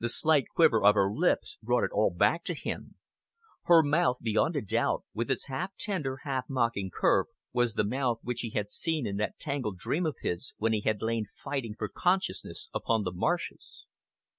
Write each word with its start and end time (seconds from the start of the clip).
The 0.00 0.10
slight 0.10 0.50
quiver 0.54 0.84
of 0.84 0.96
her 0.96 1.10
lips 1.10 1.56
brought 1.62 1.84
it 1.84 1.90
all 1.90 2.10
back 2.10 2.44
to 2.44 2.52
him. 2.52 2.96
Her 3.62 3.82
mouth, 3.82 4.18
beyond 4.20 4.54
a 4.54 4.60
doubt, 4.60 5.04
with 5.14 5.30
its 5.30 5.46
half 5.46 5.74
tender, 5.78 6.18
half 6.24 6.44
mocking 6.50 6.90
curve, 6.90 7.28
was 7.54 7.72
the 7.72 7.82
mouth 7.82 8.20
which 8.22 8.40
he 8.40 8.50
had 8.50 8.70
seen 8.70 9.06
in 9.06 9.16
that 9.16 9.38
tangled 9.38 9.78
dream 9.78 10.04
of 10.04 10.16
his, 10.20 10.52
when 10.58 10.74
he 10.74 10.82
had 10.82 11.00
lain 11.00 11.24
fighting 11.34 11.74
for 11.74 11.88
consciousness 11.88 12.68
upon 12.74 13.04
the 13.04 13.12
marshes. 13.12 13.86